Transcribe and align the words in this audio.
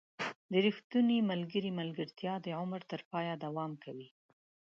•د 0.51 0.53
ریښتوني 0.65 1.17
ملګري 1.31 1.71
ملګرتیا 1.79 2.33
د 2.41 2.47
عمر 2.59 2.81
تر 2.91 3.01
پایه 3.11 3.33
دوام 3.45 3.71
کوي. 3.83 4.09